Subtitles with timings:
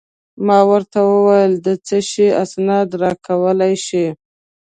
[0.45, 4.05] ما ورته وویل: د څه شي اسناد راکولای شې؟